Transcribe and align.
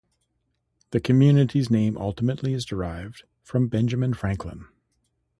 The 0.89 0.99
community's 0.99 1.69
name 1.69 1.95
ultimately 1.95 2.53
is 2.55 2.65
derived 2.65 3.21
from 3.43 3.67
Benjamin 3.67 4.15
Franklin. 4.15 4.65